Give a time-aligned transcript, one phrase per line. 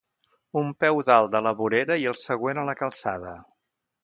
[0.61, 3.37] Un peu dalt de la vorera i el següent a la calçada.